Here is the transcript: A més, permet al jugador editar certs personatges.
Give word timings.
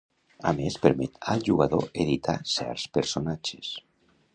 A 0.51 0.53
més, 0.59 0.77
permet 0.85 1.19
al 1.35 1.45
jugador 1.49 1.87
editar 2.07 2.37
certs 2.57 2.91
personatges. 2.99 3.75